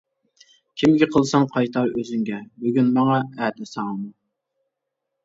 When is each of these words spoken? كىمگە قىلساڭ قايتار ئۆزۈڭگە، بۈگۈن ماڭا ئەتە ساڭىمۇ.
كىمگە 0.81 1.07
قىلساڭ 1.15 1.43
قايتار 1.51 1.91
ئۆزۈڭگە، 1.99 2.39
بۈگۈن 2.63 2.89
ماڭا 2.97 3.19
ئەتە 3.21 3.69
ساڭىمۇ. 3.73 4.09